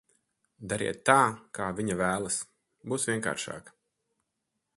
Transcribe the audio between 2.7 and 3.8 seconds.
būs vienkāršāk.